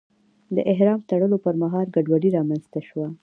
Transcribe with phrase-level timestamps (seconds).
[0.55, 3.07] د احرام تړلو پر مهال ګډوډي رامنځته شوه.